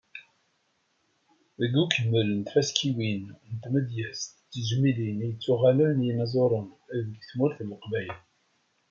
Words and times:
Deg 1.59 1.73
ukemmel 1.83 2.29
n 2.33 2.41
tfaskiwin 2.47 3.23
n 3.51 3.53
tmedyazt 3.63 4.31
d 4.39 4.47
tejmilin 4.51 5.19
i 5.27 5.27
yettuɣalen 5.29 5.97
i 6.01 6.05
yinaẓuren 6.07 6.67
deg 7.09 7.21
tmurt 7.29 7.57
n 7.63 7.67
Leqbayel. 7.71 8.19